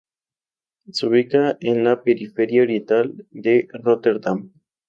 Se 0.91 1.05
ubica 1.05 1.59
en 1.61 1.83
la 1.83 2.01
periferia 2.01 2.63
oriental 2.63 3.27
de 3.29 3.67
Róterdam. 3.71 4.51